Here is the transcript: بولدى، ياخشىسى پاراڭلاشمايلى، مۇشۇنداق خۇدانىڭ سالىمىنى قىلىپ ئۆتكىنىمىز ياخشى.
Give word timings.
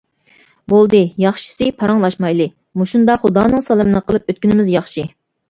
بولدى، 0.71 1.01
ياخشىسى 1.23 1.67
پاراڭلاشمايلى، 1.81 2.47
مۇشۇنداق 2.83 3.23
خۇدانىڭ 3.27 3.65
سالىمىنى 3.69 4.03
قىلىپ 4.09 4.35
ئۆتكىنىمىز 4.35 4.75
ياخشى. 4.81 5.07